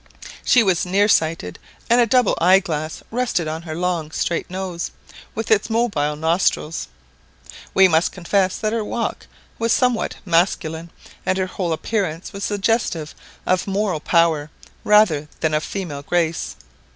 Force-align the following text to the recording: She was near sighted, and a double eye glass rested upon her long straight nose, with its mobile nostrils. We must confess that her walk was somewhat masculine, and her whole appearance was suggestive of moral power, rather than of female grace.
She 0.43 0.63
was 0.63 0.83
near 0.83 1.07
sighted, 1.07 1.59
and 1.87 2.01
a 2.01 2.07
double 2.07 2.35
eye 2.41 2.57
glass 2.57 3.03
rested 3.11 3.47
upon 3.47 3.61
her 3.61 3.75
long 3.75 4.09
straight 4.09 4.49
nose, 4.49 4.89
with 5.35 5.51
its 5.51 5.69
mobile 5.69 6.15
nostrils. 6.15 6.87
We 7.75 7.87
must 7.87 8.11
confess 8.11 8.57
that 8.57 8.73
her 8.73 8.83
walk 8.83 9.27
was 9.59 9.71
somewhat 9.71 10.15
masculine, 10.25 10.89
and 11.23 11.37
her 11.37 11.45
whole 11.45 11.71
appearance 11.71 12.33
was 12.33 12.43
suggestive 12.43 13.13
of 13.45 13.67
moral 13.67 13.99
power, 13.99 14.49
rather 14.83 15.27
than 15.39 15.53
of 15.53 15.63
female 15.63 16.01
grace. 16.01 16.55